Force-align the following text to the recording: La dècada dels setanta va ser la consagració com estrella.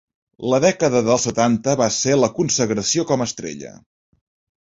La 0.51 0.59
dècada 0.61 1.01
dels 1.07 1.25
setanta 1.27 1.75
va 1.81 1.89
ser 1.97 2.15
la 2.21 2.31
consagració 2.39 3.07
com 3.11 3.25
estrella. 3.29 3.77